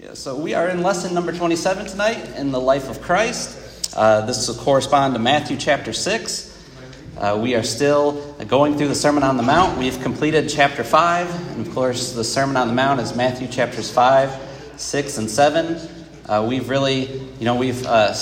[0.00, 3.58] Yeah, so we are in lesson number 27 tonight in the life of Christ.
[3.96, 6.56] Uh, this will correspond to Matthew chapter 6.
[7.16, 9.76] Uh, we are still going through the Sermon on the Mount.
[9.76, 13.90] We've completed chapter 5, and of course, the Sermon on the Mount is Matthew chapters
[13.90, 15.88] 5, 6, and 7.
[16.26, 17.06] Uh, we've really,
[17.40, 18.14] you know, we've, uh,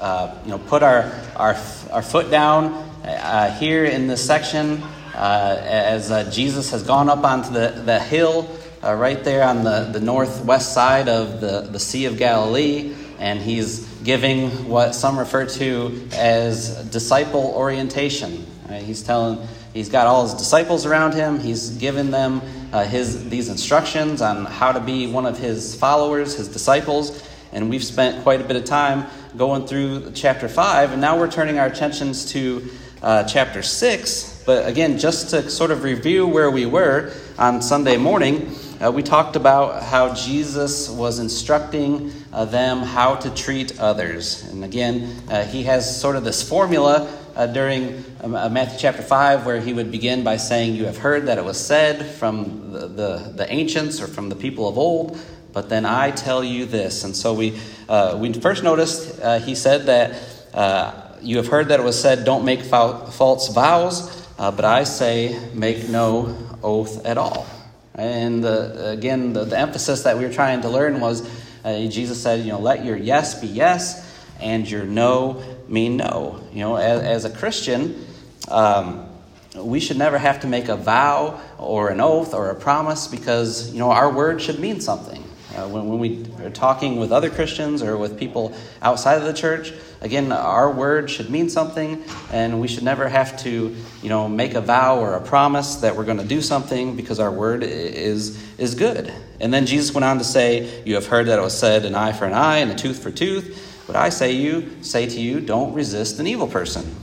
[0.00, 1.56] uh, you know, put our, our,
[1.90, 4.80] our foot down uh, here in this section
[5.16, 8.48] as Jesus has gone up onto the, the hill
[8.82, 13.40] uh, right there on the, the northwest side of the, the Sea of Galilee, and
[13.40, 18.44] he's giving what some refer to as disciple orientation.
[18.68, 18.82] Right?
[18.82, 21.38] He's telling, he's got all his disciples around him.
[21.38, 26.34] He's given them uh, his these instructions on how to be one of his followers,
[26.36, 27.22] his disciples.
[27.52, 31.30] And we've spent quite a bit of time going through chapter five, and now we're
[31.30, 32.68] turning our attentions to
[33.02, 34.42] uh, chapter six.
[34.44, 38.50] But again, just to sort of review where we were on Sunday morning.
[38.82, 44.42] Uh, we talked about how Jesus was instructing uh, them how to treat others.
[44.50, 49.02] And again, uh, he has sort of this formula uh, during um, uh, Matthew chapter
[49.02, 52.72] 5 where he would begin by saying, You have heard that it was said from
[52.72, 55.16] the, the, the ancients or from the people of old,
[55.52, 57.04] but then I tell you this.
[57.04, 61.84] And so we, uh, we first noticed he said that you have heard that it
[61.84, 67.46] was said, Don't make false vows, but I say, Make no oath at all.
[67.94, 71.28] And the, again, the, the, emphasis that we were trying to learn was
[71.64, 76.42] uh, Jesus said, you know, let your yes be yes and your no mean no.
[76.52, 78.06] You know, as, as a Christian,
[78.48, 79.08] um,
[79.54, 83.70] we should never have to make a vow or an oath or a promise because,
[83.72, 85.21] you know, our word should mean something.
[85.54, 89.32] Uh, when, when we are talking with other Christians or with people outside of the
[89.32, 94.28] church, again, our word should mean something, and we should never have to, you know,
[94.28, 97.62] make a vow or a promise that we're going to do something because our word
[97.62, 99.12] is is good.
[99.40, 101.94] And then Jesus went on to say, "You have heard that it was said, an
[101.94, 105.20] eye for an eye and a tooth for tooth." But I say you say to
[105.20, 106.94] you, don't resist an evil person.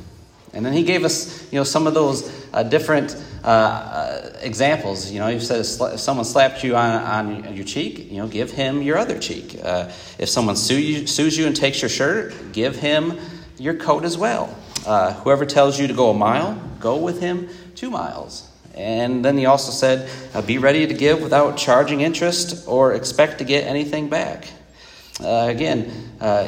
[0.53, 5.11] And then he gave us, you know, some of those uh, different uh, uh, examples.
[5.11, 8.97] You know, if someone slapped you on, on your cheek, you know, give him your
[8.97, 9.57] other cheek.
[9.63, 13.17] Uh, if someone sue you, sues you and takes your shirt, give him
[13.57, 14.55] your coat as well.
[14.85, 18.49] Uh, whoever tells you to go a mile, go with him two miles.
[18.75, 23.39] And then he also said, uh, be ready to give without charging interest or expect
[23.39, 24.47] to get anything back.
[25.21, 25.91] Uh, again,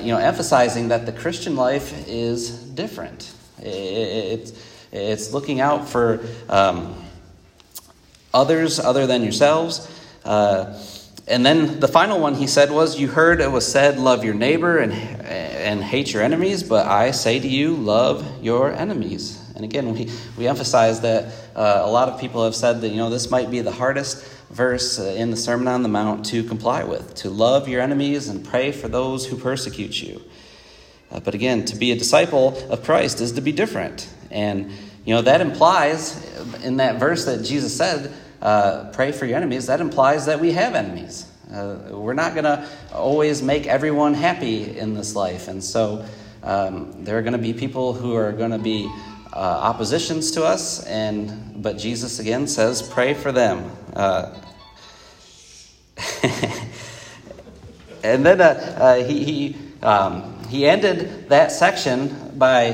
[0.02, 3.34] you know, emphasizing that the Christian life is different.
[3.60, 4.54] It's
[4.92, 6.20] it's looking out for
[6.50, 6.96] um,
[8.34, 9.90] others other than yourselves.
[10.24, 10.78] Uh,
[11.28, 14.34] and then the final one he said was, You heard it was said, love your
[14.34, 19.42] neighbor and, and hate your enemies, but I say to you, love your enemies.
[19.56, 21.26] And again, we, we emphasize that
[21.56, 24.26] uh, a lot of people have said that, you know, this might be the hardest
[24.50, 28.28] verse uh, in the Sermon on the Mount to comply with to love your enemies
[28.28, 30.22] and pray for those who persecute you.
[31.12, 34.10] Uh, but again, to be a disciple of Christ is to be different.
[34.32, 34.72] And,
[35.06, 36.24] you know, that implies,
[36.64, 40.54] in that verse that Jesus said, uh, pray for your enemies, that implies that we
[40.54, 41.28] have enemies.
[41.54, 45.48] Uh, we're not going to always make everyone happy in this life.
[45.48, 46.06] And so
[46.44, 48.90] um, there are going to be people who are going to be
[49.34, 53.72] uh, oppositions to us, and but Jesus again says, pray for them.
[53.94, 54.36] Uh,
[58.04, 62.74] and then uh, uh, he, he um, he ended that section by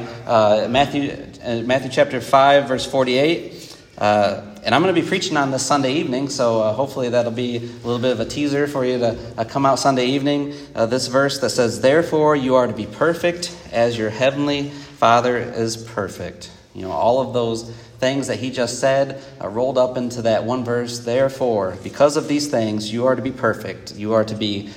[0.67, 3.77] Matthew, Matthew chapter 5, verse 48.
[3.97, 7.31] Uh, and I'm going to be preaching on this Sunday evening, so uh, hopefully that'll
[7.31, 10.53] be a little bit of a teaser for you to uh, come out Sunday evening.
[10.75, 15.37] Uh, this verse that says, Therefore you are to be perfect as your heavenly Father
[15.37, 16.51] is perfect.
[16.75, 20.43] You know, all of those things that he just said are rolled up into that
[20.43, 20.99] one verse.
[20.99, 23.95] Therefore, because of these things, you are to be perfect.
[23.95, 24.69] You are to be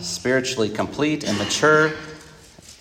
[0.00, 1.92] spiritually complete and mature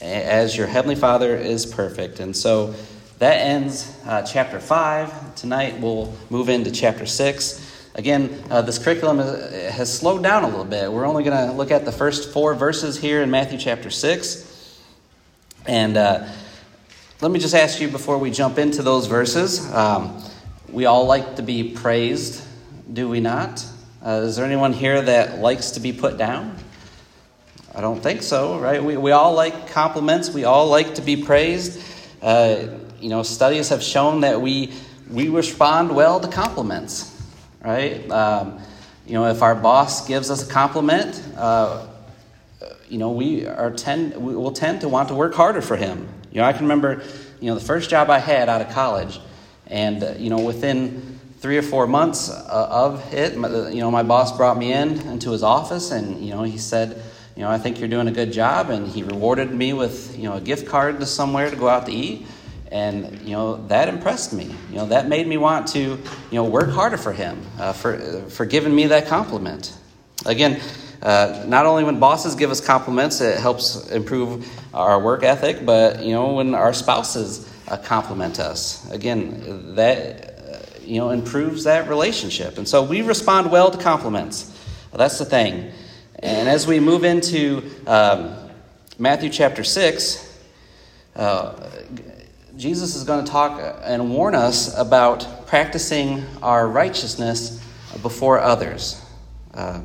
[0.01, 2.19] as your Heavenly Father is perfect.
[2.19, 2.73] And so
[3.19, 5.35] that ends uh, chapter 5.
[5.35, 7.91] Tonight we'll move into chapter 6.
[7.95, 10.89] Again, uh, this curriculum has slowed down a little bit.
[10.89, 14.79] We're only going to look at the first four verses here in Matthew chapter 6.
[15.65, 16.29] And uh,
[17.19, 20.23] let me just ask you before we jump into those verses um,
[20.71, 22.41] we all like to be praised,
[22.93, 23.65] do we not?
[24.05, 26.55] Uh, is there anyone here that likes to be put down?
[27.75, 28.81] I don't think so, right?
[28.81, 30.29] We, we all like compliments.
[30.29, 31.81] We all like to be praised.
[32.21, 32.67] Uh,
[33.01, 34.73] you know, studies have shown that we,
[35.09, 37.15] we respond well to compliments,
[37.63, 38.09] right?
[38.11, 38.59] Um,
[39.05, 41.87] you know, if our boss gives us a compliment, uh,
[42.89, 46.07] you know, we are tend we will tend to want to work harder for him.
[46.31, 47.01] You know, I can remember,
[47.39, 49.19] you know, the first job I had out of college,
[49.67, 54.03] and uh, you know, within three or four months uh, of it, you know, my
[54.03, 57.01] boss brought me in into his office, and you know, he said,
[57.35, 60.23] you know, I think you're doing a good job, and he rewarded me with you
[60.23, 62.25] know a gift card to somewhere to go out to eat,
[62.69, 64.55] and you know that impressed me.
[64.69, 65.99] You know, that made me want to you
[66.31, 67.97] know work harder for him uh, for
[68.29, 69.77] for giving me that compliment.
[70.25, 70.61] Again.
[71.01, 76.03] Uh, not only when bosses give us compliments, it helps improve our work ethic, but
[76.03, 80.29] you know when our spouses uh, compliment us, again that
[80.89, 82.57] you know, improves that relationship.
[82.57, 84.55] And so we respond well to compliments.
[84.91, 85.71] That's the thing.
[86.17, 88.35] And as we move into um,
[88.97, 90.25] Matthew chapter 6,
[91.15, 91.69] uh,
[92.59, 97.65] Jesus is going to talk and warn us about practicing our righteousness
[98.01, 99.01] before others.
[99.53, 99.79] Uh,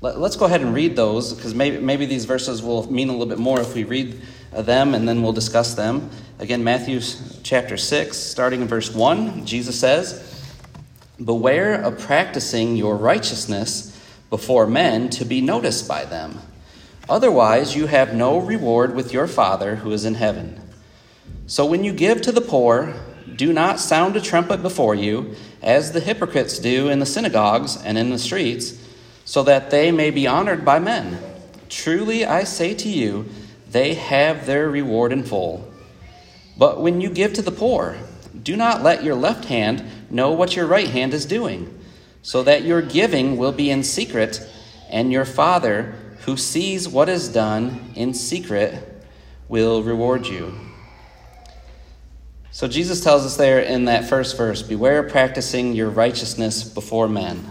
[0.00, 3.10] let, us go ahead and read those because maybe, maybe these verses will mean a
[3.10, 4.22] little bit more if we read
[4.52, 6.08] them and then we'll discuss them.
[6.38, 7.00] Again, Matthew
[7.42, 10.54] chapter 6, starting in verse 1, Jesus says,
[11.24, 16.38] Beware of practicing your righteousness before men to be noticed by them.
[17.08, 20.60] Otherwise, you have no reward with your Father who is in heaven.
[21.46, 22.94] So when you give to the poor,
[23.36, 27.98] do not sound a trumpet before you, as the hypocrites do in the synagogues and
[27.98, 28.78] in the streets,
[29.24, 31.18] so that they may be honored by men.
[31.68, 33.26] Truly, I say to you,
[33.70, 35.70] they have their reward in full.
[36.56, 37.96] But when you give to the poor,
[38.42, 41.78] do not let your left hand know what your right hand is doing,
[42.22, 44.40] so that your giving will be in secret,
[44.88, 45.94] and your Father,
[46.24, 49.02] who sees what is done in secret,
[49.48, 50.54] will reward you.
[52.50, 57.08] So Jesus tells us there in that first verse Beware of practicing your righteousness before
[57.08, 57.44] men.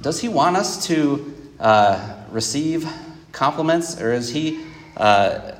[0.00, 2.90] Does he want us to uh, receive
[3.32, 4.64] compliments, or is he,
[4.96, 5.52] uh,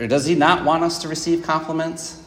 [0.00, 2.22] or does he not want us to receive compliments?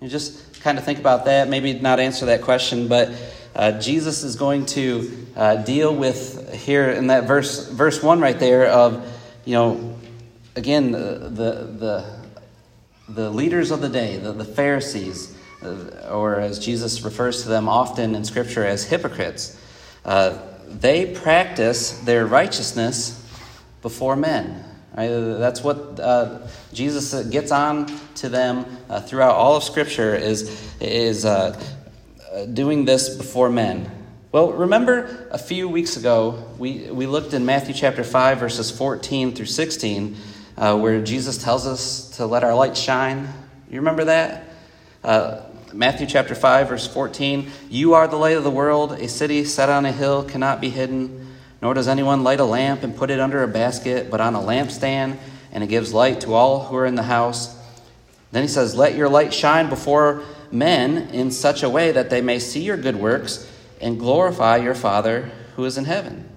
[0.00, 1.48] You just kind of think about that.
[1.48, 3.10] Maybe not answer that question, but
[3.54, 8.38] uh, Jesus is going to uh, deal with here in that verse, verse one right
[8.38, 9.06] there of,
[9.44, 9.96] you know,
[10.56, 11.28] again the
[11.78, 12.18] the
[13.08, 17.68] the leaders of the day, the, the Pharisees, uh, or as Jesus refers to them
[17.68, 19.58] often in Scripture as hypocrites.
[20.04, 23.24] Uh, they practice their righteousness
[23.80, 24.64] before men.
[24.96, 25.08] Right?
[25.08, 26.40] That's what uh,
[26.72, 27.86] Jesus gets on
[28.16, 31.58] to them uh, throughout all of Scripture is, is uh,
[32.52, 33.90] doing this before men.
[34.30, 39.34] Well, remember a few weeks ago, we, we looked in Matthew chapter 5, verses 14
[39.34, 40.16] through 16,
[40.58, 43.26] uh, where Jesus tells us to let our light shine.
[43.70, 44.44] You remember that?
[45.02, 45.40] Uh,
[45.72, 48.92] Matthew chapter 5, verse 14 You are the light of the world.
[48.92, 51.32] A city set on a hill cannot be hidden,
[51.62, 54.40] nor does anyone light a lamp and put it under a basket, but on a
[54.40, 55.16] lampstand,
[55.52, 57.56] and it gives light to all who are in the house.
[58.30, 60.22] Then he says, Let your light shine before
[60.52, 63.50] men in such a way that they may see your good works
[63.80, 66.28] and glorify your Father who is in heaven.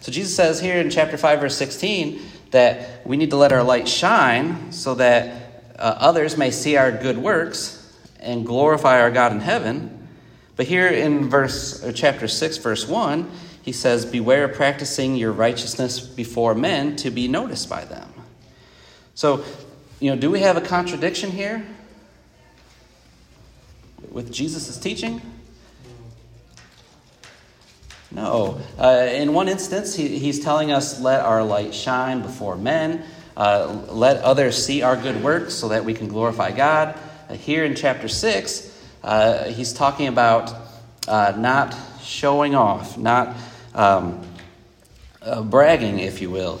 [0.00, 2.20] So Jesus says here in chapter 5, verse 16,
[2.50, 6.92] that we need to let our light shine so that uh, others may see our
[6.92, 7.78] good works
[8.20, 10.08] and glorify our God in heaven.
[10.56, 13.30] But here in verse uh, chapter 6 verse 1,
[13.62, 18.12] he says, "Beware of practicing your righteousness before men to be noticed by them."
[19.14, 19.44] So,
[20.00, 21.64] you know, do we have a contradiction here
[24.10, 25.20] with Jesus' teaching?
[28.14, 28.60] No.
[28.78, 33.04] Uh, in one instance, he, he's telling us, let our light shine before men,
[33.36, 36.98] uh, let others see our good works so that we can glorify God.
[37.28, 38.68] Uh, here in chapter 6,
[39.02, 40.54] uh, he's talking about
[41.08, 43.34] uh, not showing off, not
[43.74, 44.22] um,
[45.22, 46.60] uh, bragging, if you will,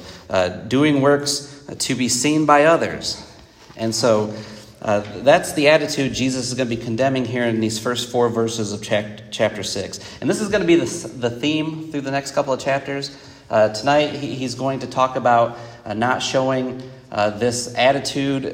[0.68, 3.28] doing works to be seen by others.
[3.76, 4.34] And so
[4.82, 8.28] uh, that's the attitude Jesus is going to be condemning here in these first four
[8.28, 10.00] verses of chapter 6.
[10.20, 13.16] And this is going to be the, the theme through the next couple of chapters.
[13.48, 18.44] Uh, tonight, he, he's going to talk about uh, not showing uh, this attitude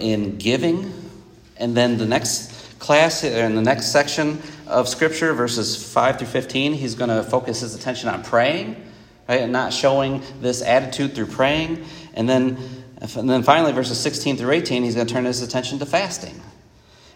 [0.00, 0.92] in giving
[1.58, 6.74] and then the next class, in the next section of Scripture, verses 5 through 15,
[6.74, 8.76] he's going to focus his attention on praying,
[9.28, 11.84] right, and not showing this attitude through praying.
[12.14, 12.58] And then,
[12.98, 16.40] and then finally, verses 16 through 18, he's going to turn his attention to fasting.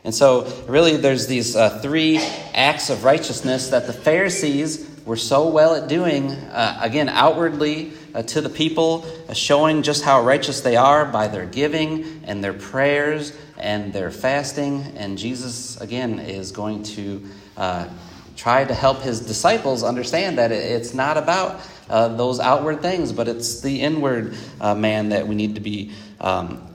[0.05, 2.19] And so, really, there's these uh, three
[2.55, 8.23] acts of righteousness that the Pharisees were so well at doing, uh, again, outwardly uh,
[8.23, 12.53] to the people, uh, showing just how righteous they are by their giving and their
[12.53, 14.83] prayers and their fasting.
[14.97, 17.89] And Jesus, again, is going to uh,
[18.41, 23.29] try to help his disciples understand that it's not about uh, those outward things, but
[23.29, 25.93] it's the inward uh, man that we need to be
[26.23, 26.67] um,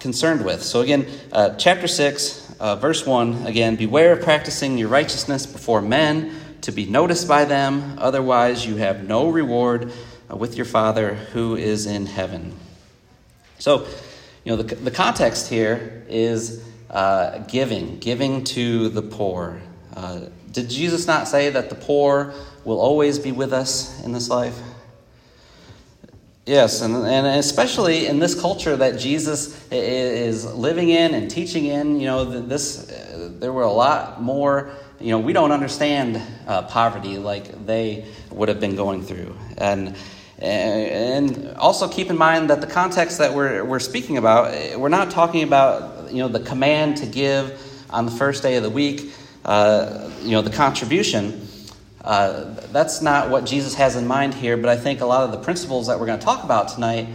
[0.00, 0.60] concerned with.
[0.64, 5.80] So, again, uh, chapter 6, uh, verse 1 again, beware of practicing your righteousness before
[5.80, 9.92] men to be noticed by them, otherwise, you have no reward
[10.28, 12.52] uh, with your Father who is in heaven.
[13.60, 13.86] So,
[14.42, 19.62] you know, the, the context here is uh, giving, giving to the poor.
[19.94, 24.28] Uh, did Jesus not say that the poor will always be with us in this
[24.28, 24.58] life?
[26.46, 32.00] Yes, and, and especially in this culture that Jesus is living in and teaching in,
[32.00, 32.86] you know, this
[33.38, 34.70] there were a lot more.
[34.98, 39.94] You know, we don't understand uh, poverty like they would have been going through, and
[40.38, 45.10] and also keep in mind that the context that we're we're speaking about, we're not
[45.10, 49.12] talking about you know the command to give on the first day of the week,
[49.44, 51.46] uh, you know, the contribution.
[52.02, 55.32] Uh, that's not what Jesus has in mind here, but I think a lot of
[55.32, 57.08] the principles that we're going to talk about tonight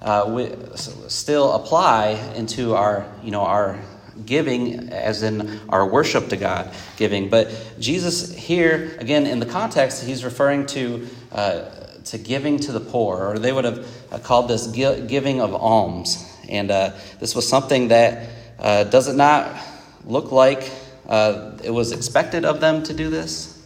[0.00, 3.78] uh, still apply into our, you know, our
[4.26, 7.28] giving, as in our worship to God giving.
[7.28, 11.64] But Jesus here, again, in the context, he's referring to uh,
[12.06, 16.28] to giving to the poor, or they would have uh, called this giving of alms.
[16.48, 19.56] And uh, this was something that uh, does it not
[20.04, 20.70] look like
[21.08, 23.58] it was expected of them to do this?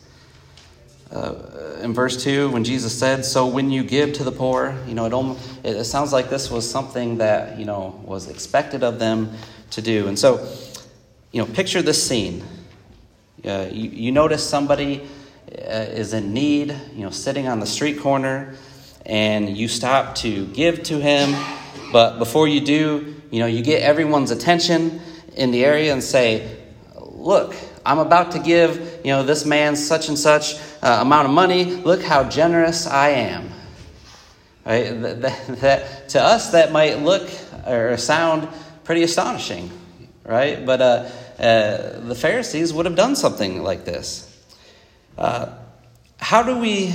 [1.13, 1.35] uh,
[1.83, 5.07] in verse 2 when jesus said so when you give to the poor you know
[5.07, 9.31] it, almost, it sounds like this was something that you know was expected of them
[9.71, 10.09] to do.
[10.09, 10.49] And so
[11.33, 12.43] you know picture this scene.
[13.45, 15.07] Uh, you, you notice somebody
[15.53, 18.55] uh, is in need you know sitting on the street corner
[19.05, 21.35] and you stop to give to him.
[21.93, 25.01] But before you do you know you get everyone's attention
[25.37, 26.56] in the area and say
[27.27, 27.55] look
[27.85, 30.57] i'm about to give you know this man such and such
[30.87, 31.65] uh, amount of money.
[31.65, 33.51] Look how generous I am.
[34.65, 34.91] Right?
[34.91, 37.29] That, that, that, to us, that might look
[37.67, 38.49] or sound
[38.85, 39.71] pretty astonishing,
[40.25, 40.65] right?
[40.65, 44.33] But uh, uh, the Pharisees would have done something like this.
[45.19, 45.53] Uh,
[46.19, 46.95] how do we?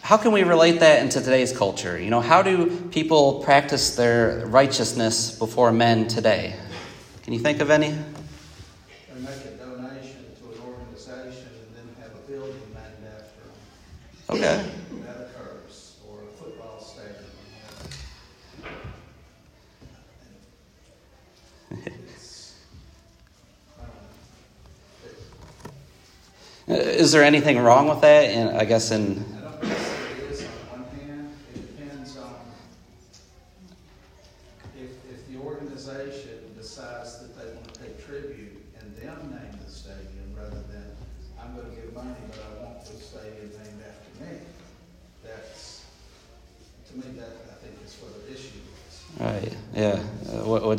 [0.00, 2.00] How can we relate that into today's culture?
[2.00, 6.54] You know, how do people practice their righteousness before men today?
[7.24, 7.94] Can you think of any?
[14.30, 14.40] Okay.
[15.06, 17.14] That occurs, or a football stadium.
[26.66, 28.24] Is there anything wrong with that?
[28.24, 29.24] And I guess in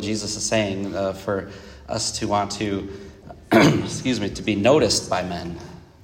[0.00, 1.50] what, Jesus is saying uh, for
[1.88, 2.88] us to want to,
[3.52, 5.58] excuse me, to be noticed by men.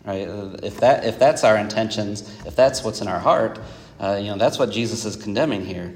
[0.04, 0.28] Right.
[0.62, 3.58] If that if that's our intentions, if that's what's in our heart,
[3.98, 5.94] uh, you know, that's what Jesus is condemning here.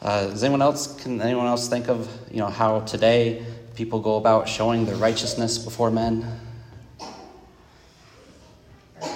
[0.00, 4.16] Uh, does anyone else can anyone else think of you know how today people go
[4.16, 6.40] about showing their righteousness before men?
[7.00, 7.08] Our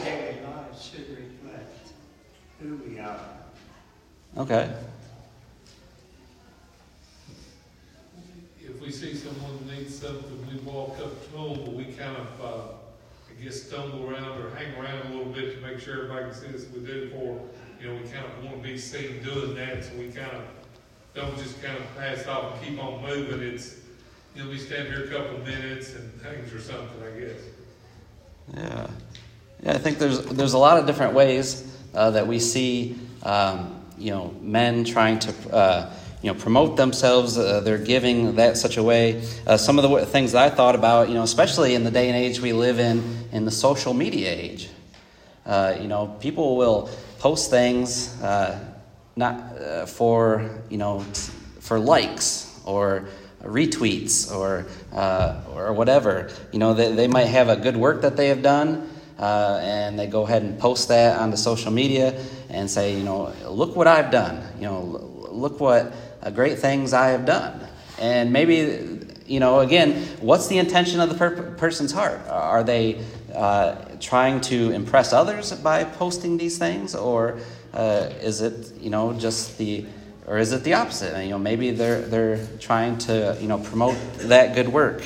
[0.03, 1.91] daily lives should reflect
[2.61, 3.21] who we are.
[4.39, 4.73] Okay.
[8.87, 12.73] We see someone needs something, we walk up to them, but we kind of, uh,
[13.29, 16.35] I guess, stumble around or hang around a little bit to make sure everybody can
[16.35, 16.67] see us.
[16.73, 17.41] We do it for,
[17.81, 20.45] you know, we kind of want to be seen doing that, so we kind of
[21.15, 23.41] don't just kind of pass off and keep on moving.
[23.41, 23.75] It's,
[24.37, 27.41] you know, we stand here a couple minutes and things or something, I guess.
[28.55, 28.87] Yeah.
[29.65, 33.83] Yeah, I think there's there's a lot of different ways uh, that we see, um,
[33.99, 35.93] you know, men trying to uh,
[36.27, 37.39] you know, promote themselves.
[37.39, 39.23] Uh, they're giving that such a way.
[39.47, 42.09] Uh, some of the things that I thought about, you know, especially in the day
[42.09, 44.69] and age we live in, in the social media age.
[45.47, 46.91] Uh, you know, people will
[47.21, 48.59] post things uh,
[49.15, 50.99] not uh, for you know
[51.61, 53.07] for likes or
[53.45, 56.29] retweets or uh, or whatever.
[56.51, 58.91] You know, they, they might have a good work that they have done.
[59.17, 63.33] and they go ahead and post that on the social media and say, you know,
[63.49, 64.43] look what I've done.
[64.57, 65.91] You know, look what uh,
[66.31, 67.67] great things I have done.
[67.99, 72.21] And maybe, you know, again, what's the intention of the per- person's heart?
[72.29, 73.03] Are they
[73.35, 76.95] uh, trying to impress others by posting these things?
[76.95, 77.39] Or
[77.73, 79.87] uh, is it, you know, just the,
[80.27, 81.23] or is it the opposite?
[81.23, 85.03] You know, maybe they're, they're trying to, you know, promote that good work.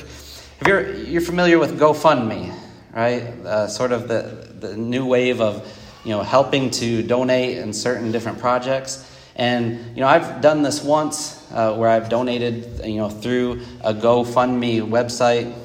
[0.60, 2.54] If you're, you're familiar with GoFundMe,
[2.92, 3.22] right?
[3.22, 5.66] Uh, sort of the, the new wave of,
[6.04, 9.06] you know, helping to donate in certain different projects.
[9.40, 13.94] And you know, I've done this once uh, where I've donated, you know, through a
[13.94, 15.56] GoFundMe website,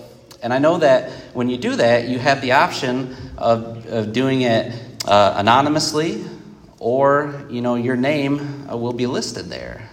[0.42, 4.44] and I know that when you do that, you have the option of, of doing
[4.44, 4.74] it
[5.06, 6.24] uh, anonymously,
[6.80, 9.90] or you know, your name uh, will be listed there.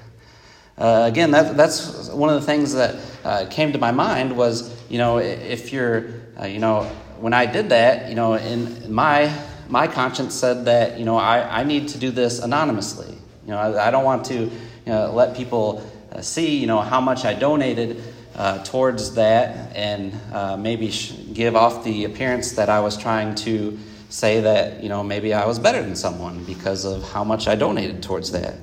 [0.79, 4.73] Uh, again, that, that's one of the things that uh, came to my mind was,
[4.89, 6.07] you know, if you're,
[6.41, 6.85] uh, you know,
[7.19, 9.37] when I did that, you know, in my
[9.69, 13.19] my conscience said that, you know, I, I need to do this anonymously.
[13.45, 14.51] You know, I, I don't want to, you
[14.87, 18.03] know, let people uh, see, you know, how much I donated
[18.35, 20.93] uh, towards that, and uh, maybe
[21.33, 25.47] give off the appearance that I was trying to say that, you know, maybe I
[25.47, 28.55] was better than someone because of how much I donated towards that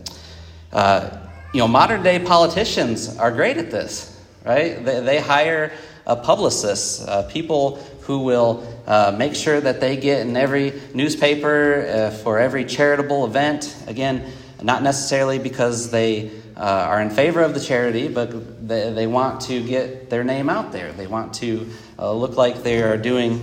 [1.53, 4.83] you know, modern day politicians are great at this, right?
[4.83, 5.71] They, they hire
[6.05, 11.87] uh, publicists, uh, people who will uh, make sure that they get in every newspaper
[11.87, 13.75] uh, for every charitable event.
[13.87, 14.31] Again,
[14.61, 19.41] not necessarily because they uh, are in favor of the charity, but they, they want
[19.41, 20.91] to get their name out there.
[20.91, 23.39] They want to uh, look like they are doing.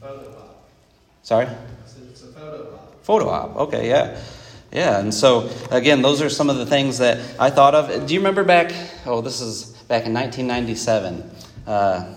[0.00, 0.68] Photo op.
[1.22, 1.48] Sorry?
[2.10, 3.04] It's a photo op.
[3.04, 3.56] Photo op.
[3.56, 4.20] Okay, yeah.
[4.72, 8.06] Yeah, and so again, those are some of the things that I thought of.
[8.06, 8.72] Do you remember back?
[9.06, 11.30] Oh, this is back in 1997.
[11.66, 12.14] Uh,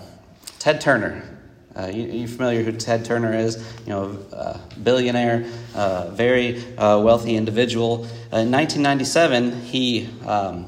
[0.58, 1.39] Ted Turner.
[1.76, 3.56] Uh, you, you familiar who Ted Turner is?
[3.86, 8.04] You know, uh, billionaire, uh, very uh, wealthy individual.
[8.32, 10.66] in 1997, he um,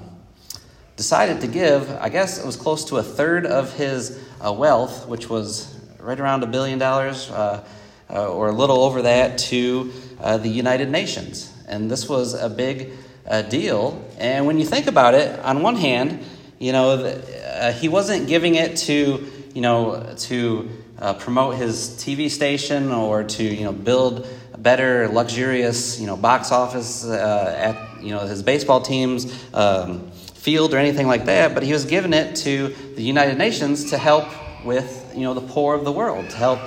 [0.97, 1.91] decided to give.
[1.91, 6.19] I guess it was close to a third of his uh, wealth, which was right
[6.19, 11.53] around a billion dollars, or a little over that, to the United Nations.
[11.67, 12.93] And this was a big
[13.27, 14.05] uh, deal.
[14.19, 16.25] And when you think about it, on one hand,
[16.59, 20.69] you know, uh, he wasn't giving it to, you know, to
[21.03, 26.17] uh, promote his TV station or to, you know, build a better, luxurious, you know,
[26.17, 31.55] box office uh, at, you know, his baseball team's um, field or anything like that.
[31.55, 34.29] But he was giving it to the United Nations to help
[34.65, 36.61] with, you know, the poor of the world, to help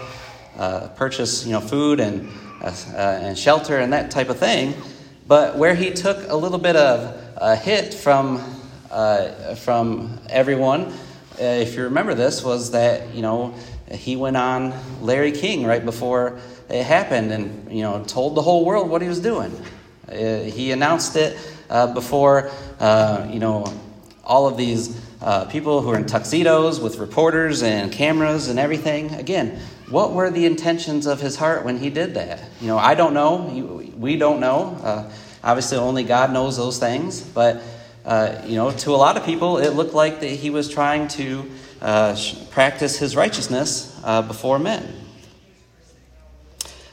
[0.57, 2.29] uh, purchase, you know, food and,
[2.61, 4.73] uh, and shelter and that type of thing.
[5.29, 8.43] But where he took a little bit of a hit from,
[8.91, 10.93] uh, from everyone,
[11.39, 13.53] uh, if you remember this, was that, you know,
[13.91, 18.65] he went on Larry King right before it happened and, you know, told the whole
[18.65, 19.51] world what he was doing.
[20.09, 21.37] Uh, he announced it
[21.69, 23.71] uh, before, uh, you know,
[24.23, 29.13] all of these uh, people who are in tuxedos with reporters and cameras and everything.
[29.15, 32.41] Again, what were the intentions of his heart when he did that?
[32.59, 33.83] You know, I don't know.
[33.97, 34.79] We don't know.
[34.81, 35.11] Uh,
[35.43, 37.21] obviously, only God knows those things.
[37.21, 37.61] But,
[38.47, 41.49] you know, to a lot of people, it looked like that he was trying to
[41.85, 42.17] uh,
[42.49, 44.93] practice his righteousness uh, before men.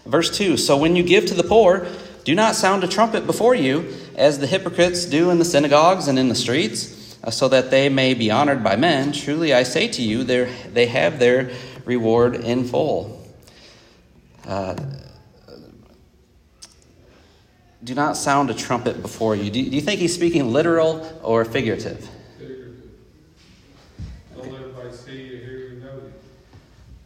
[0.05, 1.87] Verse 2 So when you give to the poor,
[2.25, 6.19] do not sound a trumpet before you, as the hypocrites do in the synagogues and
[6.19, 9.13] in the streets, uh, so that they may be honored by men.
[9.13, 11.51] Truly, I say to you, they have their
[11.87, 13.19] reward in full.
[14.47, 14.77] Uh,
[17.83, 19.51] do not sound a trumpet before you.
[19.51, 21.45] Do, you think he's speaking literal or?
[21.45, 22.09] Figurative.
[24.43, 26.13] Don't let everybody see you, hear you, know you.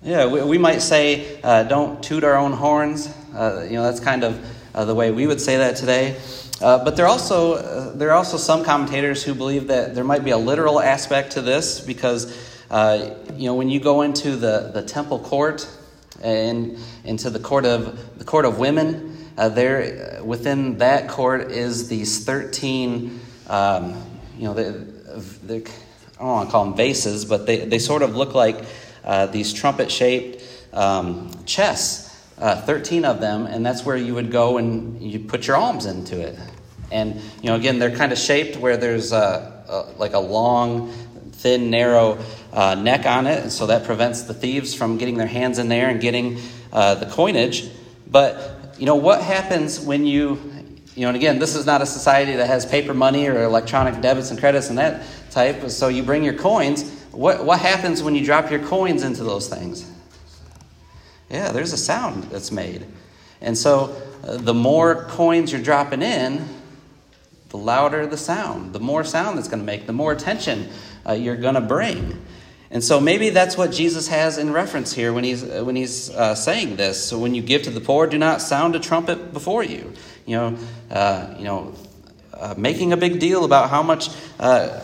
[0.07, 3.13] Yeah, we, we might say, uh, don't toot our own horns.
[3.35, 4.41] Uh, you know, that's kind of
[4.73, 6.17] uh, the way we would say that today.
[6.61, 10.05] Uh, but there are also uh, there are also some commentators who believe that there
[10.05, 12.33] might be a literal aspect to this because
[12.71, 15.69] uh, you know, when you go into the, the temple court
[16.23, 22.25] and into the court of the court of women, there within that court is these
[22.25, 24.01] thirteen, um,
[24.39, 28.35] you know, I don't want to call them vases, but they, they sort of look
[28.35, 28.65] like
[29.07, 30.43] uh, these trumpet shaped
[30.73, 32.05] um, chests.
[32.39, 35.87] Uh, 13 of them, and that's where you would go and you put your alms
[35.87, 36.39] into it.
[36.93, 40.93] And, you know, again, they're kind of shaped where there's a, a like a long,
[41.33, 42.19] thin, narrow
[42.53, 45.69] uh, neck on it, and so that prevents the thieves from getting their hands in
[45.69, 46.39] there and getting
[46.73, 47.71] uh, the coinage.
[48.07, 50.41] But you know what happens when you,
[50.95, 54.01] you know, and again, this is not a society that has paper money or electronic
[54.01, 55.71] debits and credits and that type.
[55.71, 56.96] So you bring your coins.
[57.17, 59.91] What what happens when you drop your coins into those things?
[61.31, 62.85] Yeah, there's a sound that's made,
[63.41, 66.47] and so uh, the more coins you're dropping in,
[67.49, 70.69] the louder the sound, the more sound that's going to make, the more attention
[71.07, 72.23] uh, you're going to bring.
[72.71, 76.11] And so maybe that's what Jesus has in reference here when he's, uh, when he's
[76.11, 77.03] uh, saying this.
[77.03, 79.93] So when you give to the poor, do not sound a trumpet before you.
[80.27, 80.59] You know,
[80.91, 81.75] uh, you know
[82.35, 84.81] uh, making a big deal about how much uh,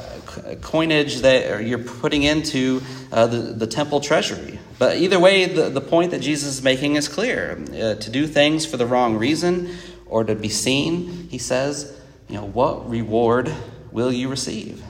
[0.61, 4.59] coinage that you're putting into uh, the, the temple treasury.
[4.79, 7.57] But either way, the, the point that Jesus is making is clear.
[7.57, 9.75] to do things for the wrong reason
[10.07, 13.53] or to be seen, he says, you know, what reward
[13.91, 14.83] will you receive?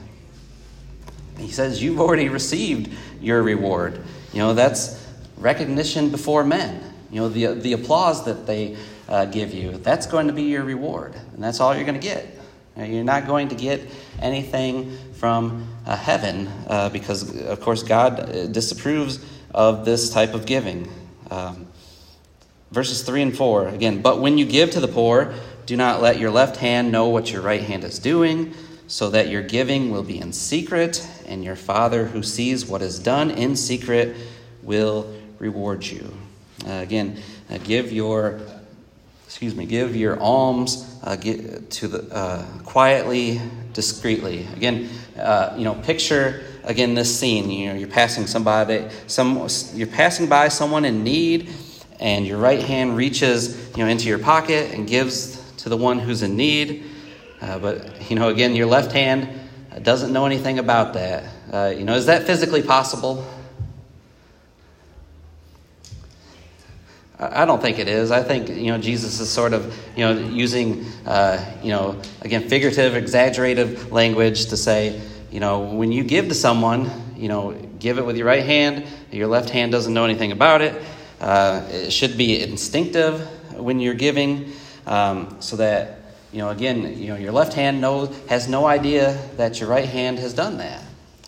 [1.37, 3.99] He says, You've already received your reward.
[4.31, 5.05] You know, that's
[5.37, 6.93] recognition before men.
[7.11, 8.77] You know, the, the applause that they
[9.07, 11.15] uh, give you, that's going to be your reward.
[11.33, 12.39] And that's all you're going to get.
[12.75, 13.87] You're not going to get
[14.19, 20.45] anything from uh, heaven uh, because, of course, God uh, disapproves of this type of
[20.45, 20.91] giving.
[21.29, 21.67] Um,
[22.71, 26.19] verses 3 and 4 again, but when you give to the poor, do not let
[26.19, 28.53] your left hand know what your right hand is doing,
[28.87, 32.99] so that your giving will be in secret, and your Father who sees what is
[32.99, 34.15] done in secret
[34.63, 36.11] will reward you.
[36.65, 38.39] Uh, again, uh, give your
[39.33, 43.41] excuse me, give your alms uh, to the uh, quietly,
[43.73, 44.45] discreetly.
[44.55, 47.49] Again, uh, you know, picture again this scene.
[47.49, 51.49] You know, you're passing somebody, some, you're passing by someone in need,
[51.99, 55.97] and your right hand reaches, you know, into your pocket and gives to the one
[55.97, 56.83] who's in need.
[57.41, 59.27] Uh, but you know, again, your left hand
[59.81, 61.23] doesn't know anything about that.
[61.51, 63.27] Uh, you know, is that physically possible?
[67.19, 68.11] I don't think it is.
[68.11, 72.49] I think you know Jesus is sort of you know using uh, you know again
[72.49, 77.97] figurative, exaggerated language to say you know when you give to someone, you know give
[77.99, 78.85] it with your right hand.
[79.11, 80.81] Your left hand doesn't know anything about it.
[81.21, 83.21] Uh, it should be instinctive
[83.53, 84.51] when you're giving,
[84.87, 85.99] um, so that
[86.31, 89.87] you know again you know your left hand knows has no idea that your right
[89.87, 90.83] hand has done that.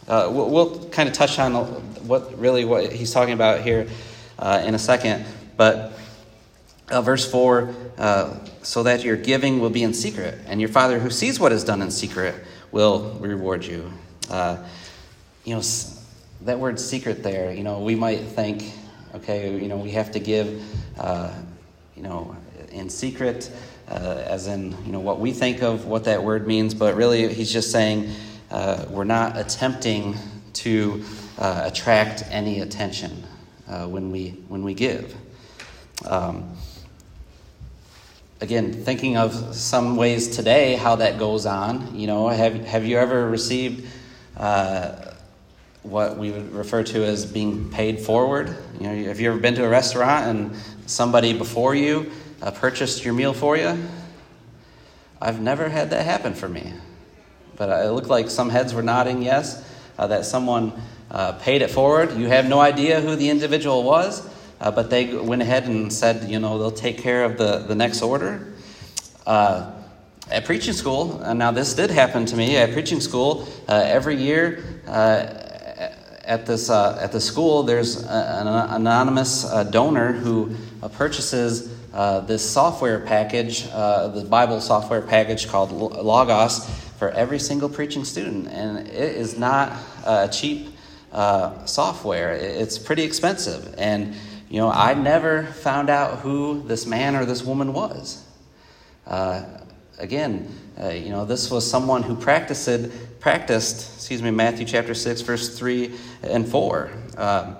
[0.07, 1.53] Uh, we'll, we'll, kind of touch on
[2.07, 3.87] what really what he's talking about here
[4.37, 5.25] uh, in a second.
[5.57, 5.93] But
[6.89, 10.99] uh, verse 4 uh, so that your giving will be in secret, and your Father
[10.99, 12.35] who sees what is done in secret
[12.71, 13.91] will reward you.
[14.29, 14.57] Uh,
[15.43, 15.61] you know,
[16.41, 18.71] that word secret there, you know, we might think,
[19.15, 20.61] okay, you know, we have to give,
[20.99, 21.33] uh,
[21.95, 22.35] you know,
[22.71, 23.49] in secret,
[23.87, 27.33] uh, as in, you know, what we think of what that word means, but really
[27.33, 28.11] he's just saying
[28.51, 30.15] uh, we're not attempting
[30.53, 31.03] to
[31.37, 33.23] attract any attention
[33.67, 35.15] when, we, when we give.
[36.03, 36.57] Um,
[38.41, 41.95] again, thinking of some ways today how that goes on.
[41.95, 43.87] You know, have have you ever received
[44.37, 45.13] uh,
[45.83, 48.55] what we would refer to as being paid forward?
[48.79, 50.55] You know, have you ever been to a restaurant and
[50.85, 53.77] somebody before you uh, purchased your meal for you?
[55.21, 56.73] I've never had that happen for me,
[57.55, 59.63] but it looked like some heads were nodding yes.
[59.97, 60.73] Uh, that someone
[61.09, 62.11] uh, paid it forward.
[62.17, 64.27] You have no idea who the individual was.
[64.59, 67.75] Uh, but they went ahead and said, you know, they'll take care of the, the
[67.75, 68.53] next order.
[69.25, 69.71] Uh,
[70.31, 74.15] at preaching school, and now this did happen to me at preaching school, uh, every
[74.15, 75.25] year uh,
[76.23, 80.55] at this uh, at the school, there's an anonymous uh, donor who
[80.93, 81.71] purchases
[82.27, 88.87] this software package, the Bible software package called Logos, for every single preaching student, and
[88.87, 89.77] it is not
[90.31, 90.69] cheap
[91.65, 92.33] software.
[92.33, 94.15] It's pretty expensive, and
[94.49, 98.23] you know, I never found out who this man or this woman was.
[99.07, 99.43] Uh,
[99.97, 105.21] again, uh, you know, this was someone who practiced, practiced, excuse me, Matthew chapter 6,
[105.21, 106.91] verse 3 and 4.
[107.17, 107.55] Um,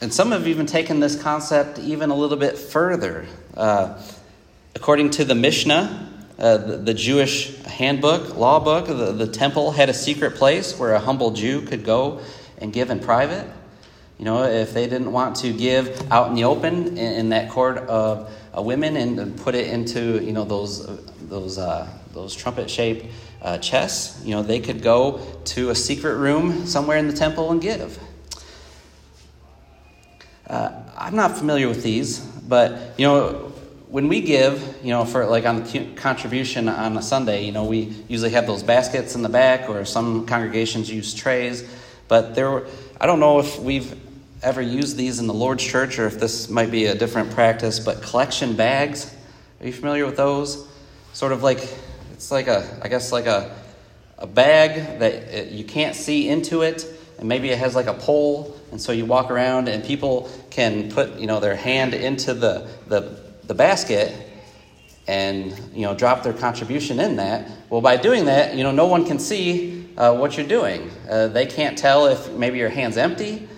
[0.00, 3.26] and some have even taken this concept even a little bit further.
[3.56, 4.02] Uh,
[4.74, 9.88] according to the Mishnah, uh, the, the, Jewish handbook, law book, the, the temple had
[9.88, 12.20] a secret place where a humble Jew could go
[12.58, 13.46] and give in private.
[14.18, 17.50] You know, if they didn't want to give out in the open in, in that
[17.50, 20.86] court of uh, women and put it into, you know, those,
[21.28, 26.16] those, uh, those trumpet shaped uh, chests, you know, they could go to a secret
[26.16, 27.98] room somewhere in the temple and give.
[30.46, 33.52] Uh, I'm not familiar with these, but, you know,
[33.88, 37.64] when we give, you know, for like on the contribution on a Sunday, you know,
[37.64, 41.68] we usually have those baskets in the back, or some congregations use trays.
[42.08, 42.66] But there,
[43.00, 43.94] I don't know if we've
[44.46, 47.80] ever used these in the Lord's church or if this might be a different practice,
[47.80, 49.12] but collection bags.
[49.60, 50.68] Are you familiar with those?
[51.12, 51.68] Sort of like,
[52.12, 53.52] it's like a, I guess, like a,
[54.18, 56.86] a bag that it, you can't see into it,
[57.18, 60.92] and maybe it has like a pole, and so you walk around and people can
[60.92, 64.14] put, you know, their hand into the, the, the basket
[65.08, 67.50] and, you know, drop their contribution in that.
[67.68, 70.88] Well, by doing that, you know, no one can see uh, what you're doing.
[71.10, 73.48] Uh, they can't tell if maybe your hand's empty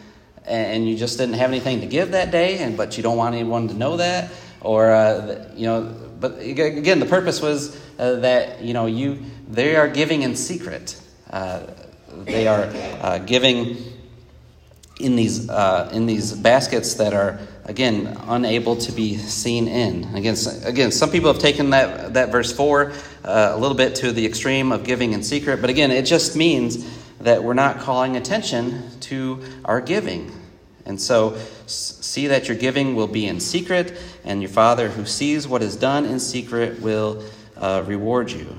[0.49, 3.35] and you just didn't have anything to give that day, and but you don't want
[3.35, 4.31] anyone to know that,
[4.61, 5.95] or uh, you know.
[6.21, 11.01] But again, the purpose was uh, that you know you they are giving in secret.
[11.31, 11.63] Uh,
[12.25, 13.77] they are uh, giving
[15.01, 20.05] in these uh, in these baskets that are again, unable to be seen in.
[20.17, 22.93] Again, again, some people have taken that, that verse 4
[23.25, 26.35] uh, a little bit to the extreme of giving in secret, but again, it just
[26.35, 26.87] means
[27.21, 30.33] that we're not calling attention to our giving.
[30.89, 33.93] And so, see that your giving will be in secret,
[34.25, 37.23] and your Father who sees what is done in secret will
[37.59, 38.57] uh, reward you.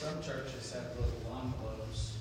[0.00, 1.12] Some churches have little
[1.42, 2.12] envelopes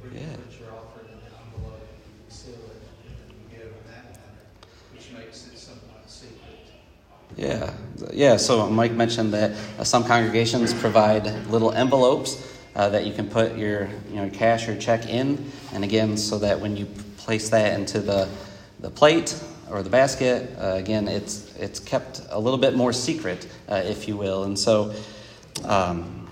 [0.00, 0.36] where you Yeah.
[0.36, 4.04] put your offering in the envelope, and you seal it, and you give in that
[4.12, 4.44] manner,
[4.92, 6.68] which makes it somewhat secret.
[7.36, 7.72] Yeah,
[8.12, 8.36] yeah.
[8.36, 12.46] So Mike mentioned that uh, some congregations provide little envelopes
[12.76, 16.38] uh, that you can put your you know cash or check in, and again, so
[16.40, 16.86] that when you
[17.24, 18.28] place that into the
[18.80, 23.46] the plate or the basket, uh, again, it's it's kept a little bit more secret,
[23.68, 24.94] uh, if you will, and so.
[25.64, 26.22] Um,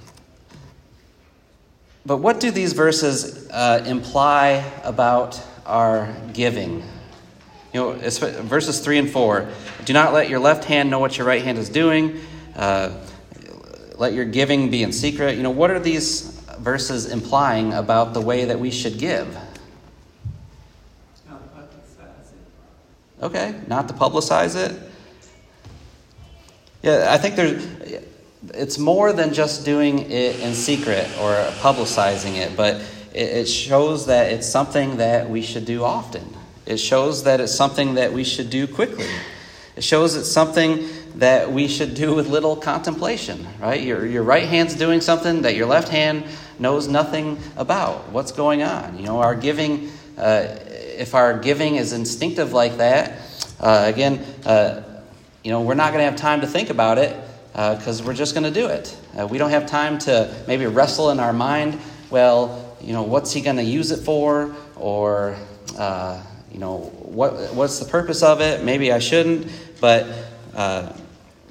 [2.06, 6.82] but what do these verses uh, imply about our giving?
[7.72, 9.48] You know, verses 3 and 4.
[9.84, 12.18] Do not let your left hand know what your right hand is doing.
[12.56, 12.90] Uh,
[13.96, 15.36] let your giving be in secret.
[15.36, 16.22] You know, what are these
[16.58, 19.32] verses implying about the way that we should give?
[21.28, 22.38] Not publicize it.
[23.22, 24.78] Okay, not to publicize it.
[26.82, 27.66] Yeah, I think there's.
[28.54, 34.32] It's more than just doing it in secret or publicizing it, but it, shows that
[34.32, 36.24] it's something that we should do often.
[36.64, 39.08] It shows that it's something that we should do quickly.
[39.76, 43.82] It shows it's something that we should do with little contemplation, right?
[43.82, 46.24] Your, your right hand's doing something that your left hand
[46.58, 48.10] knows nothing about.
[48.10, 48.96] What's going on?
[48.96, 50.56] You know, our giving, uh,
[51.00, 53.22] if our giving is instinctive like that,
[53.58, 54.82] uh, again, uh,
[55.42, 57.16] you know, we're not going to have time to think about it
[57.52, 58.94] because we're just going to do it.
[59.18, 63.32] Uh, we don't have time to maybe wrestle in our mind, well, you know, what's
[63.32, 64.54] he going to use it for?
[64.76, 65.36] Or,
[65.78, 68.62] uh, you know, what, what's the purpose of it?
[68.62, 69.50] Maybe I shouldn't.
[69.80, 70.06] But
[70.54, 70.92] uh,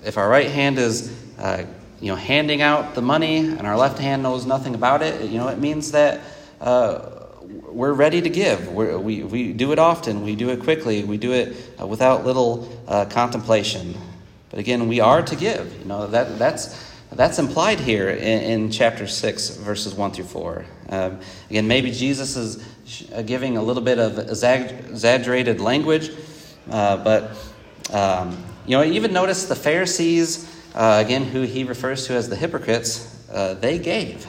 [0.06, 1.66] if our right hand is, uh,
[2.00, 5.40] you know, handing out the money and our left hand knows nothing about it, you
[5.40, 6.22] know, it means that
[6.62, 7.19] uh,
[7.50, 8.70] we're ready to give.
[8.70, 10.24] We're, we, we do it often.
[10.24, 11.04] We do it quickly.
[11.04, 13.96] We do it uh, without little uh, contemplation.
[14.50, 15.80] But again, we are to give.
[15.80, 20.66] You know that that's that's implied here in, in chapter six, verses one through four.
[20.90, 26.12] Um, again, maybe Jesus is uh, giving a little bit of exaggerated language,
[26.70, 27.32] uh, but
[27.92, 32.36] um, you know, even notice the Pharisees uh, again, who he refers to as the
[32.36, 33.28] hypocrites.
[33.32, 34.26] Uh, they gave.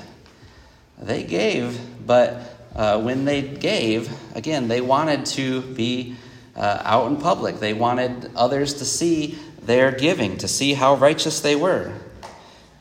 [0.99, 6.17] They gave, but uh, when they gave, again, they wanted to be
[6.57, 7.59] uh, out in public.
[7.59, 11.93] They wanted others to see their giving, to see how righteous they were.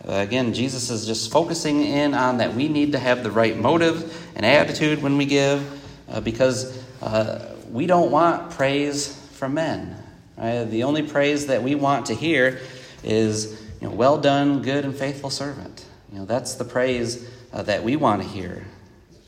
[0.07, 3.57] Uh, again, Jesus is just focusing in on that we need to have the right
[3.57, 9.95] motive and attitude when we give uh, because uh, we don't want praise from men.
[10.37, 10.63] Right?
[10.63, 12.59] The only praise that we want to hear
[13.03, 15.85] is, you know, well done, good and faithful servant.
[16.11, 18.65] You know, that's the praise uh, that we want to hear.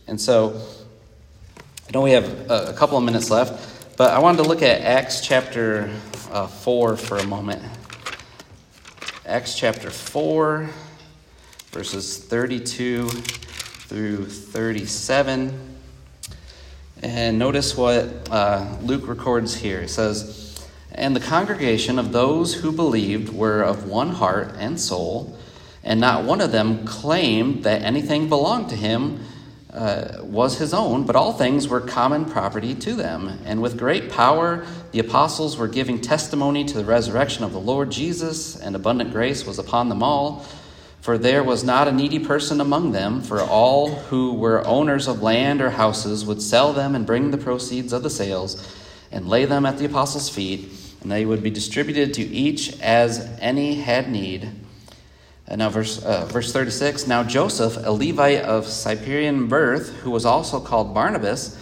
[0.08, 0.60] And so,
[1.88, 4.82] I know we have a, couple of minutes left, but I wanted to look at
[4.82, 5.90] Acts chapter
[6.32, 7.62] uh, 4 for a moment.
[9.26, 10.70] Acts chapter 4,
[11.72, 15.78] verses 32 through 37.
[17.04, 19.82] And notice what uh, Luke records here.
[19.82, 25.38] He says, And the congregation of those who believed were of one heart and soul,
[25.84, 29.26] and not one of them claimed that anything belonged to him
[29.74, 33.40] uh, was his own, but all things were common property to them.
[33.46, 37.90] And with great power, the apostles were giving testimony to the resurrection of the Lord
[37.90, 40.46] Jesus, and abundant grace was upon them all.
[41.00, 45.22] For there was not a needy person among them, for all who were owners of
[45.22, 48.78] land or houses would sell them and bring the proceeds of the sales
[49.12, 50.70] and lay them at the apostles' feet,
[51.02, 54.50] and they would be distributed to each as any had need.
[55.52, 60.26] And now, verse, uh, verse 36 Now Joseph, a Levite of Cyprian birth, who was
[60.26, 61.60] also called Barnabas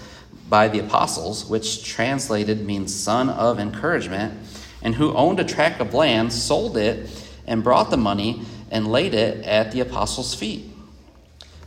[0.47, 4.37] by the apostles, which translated means son of encouragement,
[4.83, 7.09] and who owned a tract of land, sold it,
[7.47, 10.71] and brought the money and laid it at the apostles' feet.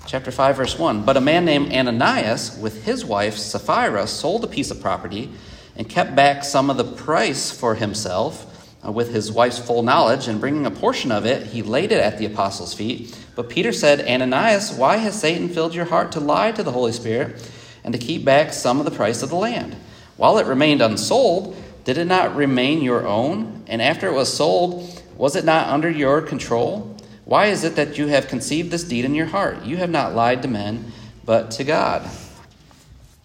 [0.06, 4.46] Chapter 5, verse 1 But a man named Ananias, with his wife Sapphira, sold a
[4.46, 5.28] piece of property
[5.74, 8.46] and kept back some of the price for himself
[8.84, 12.02] Uh, with his wife's full knowledge, and bringing a portion of it, he laid it
[12.02, 13.16] at the apostles' feet.
[13.36, 16.90] But Peter said, Ananias, why has Satan filled your heart to lie to the Holy
[16.90, 17.48] Spirit
[17.84, 19.76] and to keep back some of the price of the land?
[20.16, 23.62] While it remained unsold, did it not remain your own?
[23.68, 26.96] And after it was sold, was it not under your control?
[27.24, 29.64] Why is it that you have conceived this deed in your heart?
[29.64, 30.92] You have not lied to men,
[31.24, 32.08] but to God.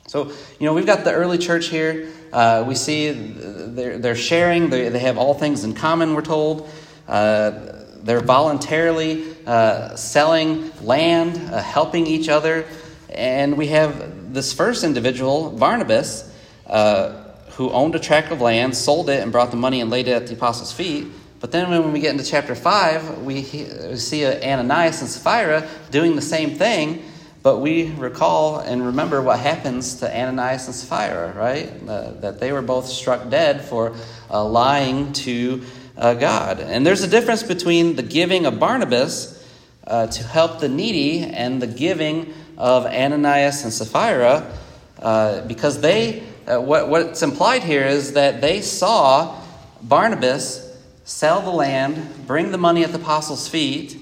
[0.07, 4.69] So, you know, we've got the early church here uh, we see they're, they're sharing,
[4.69, 6.69] they, they have all things in common, we're told.
[7.07, 12.65] Uh, they're voluntarily uh, selling land, uh, helping each other.
[13.09, 16.31] And we have this first individual, Barnabas,
[16.67, 20.07] uh, who owned a tract of land, sold it, and brought the money and laid
[20.07, 21.07] it at the apostles' feet.
[21.39, 26.15] But then when we get into chapter 5, we, we see Ananias and Sapphira doing
[26.15, 27.03] the same thing.
[27.47, 31.71] But we recall and remember what happens to Ananias and Sapphira, right?
[31.87, 33.95] Uh, that they were both struck dead for
[34.29, 35.63] uh, lying to
[35.97, 36.59] uh, God.
[36.59, 39.41] And there's a difference between the giving of Barnabas
[39.85, 44.51] uh, to help the needy and the giving of Ananias and Sapphira
[44.99, 49.41] uh, because they, uh, what, what's implied here is that they saw
[49.81, 50.69] Barnabas
[51.05, 54.01] sell the land, bring the money at the apostles' feet,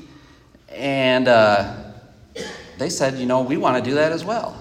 [0.72, 1.28] and
[2.78, 4.58] they said, you know, we want to do that as well.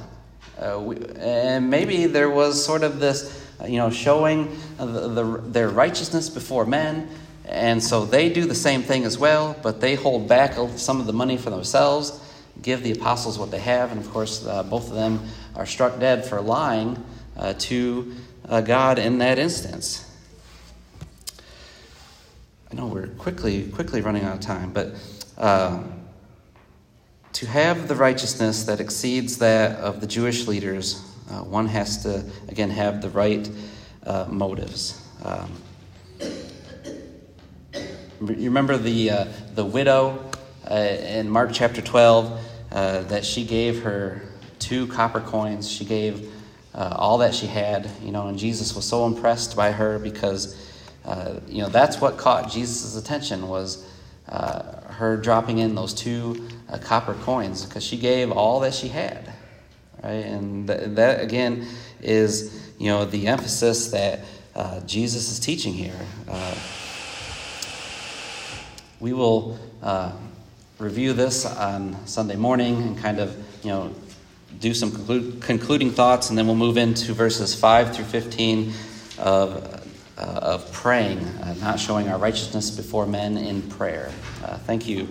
[0.58, 5.68] Uh, we, and maybe there was sort of this, you know, showing the, the, their
[5.68, 7.08] righteousness before men.
[7.46, 11.06] And so they do the same thing as well, but they hold back some of
[11.06, 12.20] the money for themselves,
[12.62, 15.20] give the apostles what they have, and of course, uh, both of them
[15.54, 17.02] are struck dead for lying
[17.36, 18.14] uh, to
[18.48, 20.10] uh, God in that instance.
[22.70, 24.94] I know we're quickly, quickly running out of time, but
[25.36, 25.82] uh,
[27.44, 32.24] to have the righteousness that exceeds that of the Jewish leaders, uh, one has to,
[32.48, 33.46] again, have the right
[34.06, 34.98] uh, motives.
[35.22, 35.52] Um,
[38.20, 40.30] you remember the, uh, the widow
[40.70, 42.40] uh, in Mark chapter 12
[42.72, 44.22] uh, that she gave her
[44.58, 45.70] two copper coins.
[45.70, 46.32] She gave
[46.74, 50.56] all that she had, you know, and Jesus was so impressed by her because
[51.04, 53.86] uh, you know, that's what caught Jesus' attention was
[54.28, 58.88] uh, her dropping in those two uh, copper coins because she gave all that she
[58.88, 59.32] had,
[60.02, 60.12] right?
[60.12, 61.66] And th- that again
[62.00, 64.20] is you know the emphasis that
[64.54, 65.98] uh, Jesus is teaching here.
[66.28, 66.54] Uh,
[69.00, 69.58] we will
[70.78, 73.94] review this on Sunday morning and kind of you know
[74.60, 78.72] do some conclu- concluding thoughts, and then we'll move into verses five through fifteen
[79.18, 79.82] of
[80.16, 84.10] uh, of praying, uh, not showing our righteousness before men in prayer.
[84.44, 85.08] Uh, thank you